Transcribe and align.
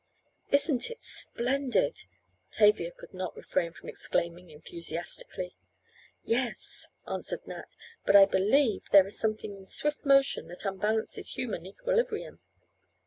"Isn't 0.49 0.89
it 0.89 1.03
splendid!" 1.03 2.05
Tavia 2.49 2.91
could 2.91 3.13
not 3.13 3.35
refrain 3.37 3.71
from 3.71 3.87
exclaiming 3.87 4.49
enthusiastically. 4.49 5.55
"Yes," 6.23 6.87
answered 7.07 7.45
Nat, 7.45 7.75
"but 8.03 8.15
I 8.15 8.25
believe 8.25 8.89
there 8.89 9.05
is 9.05 9.19
something 9.19 9.55
in 9.55 9.67
swift 9.67 10.03
motion 10.03 10.47
that 10.47 10.65
unbalances 10.65 11.35
human 11.37 11.67
equilibrium. 11.67 12.39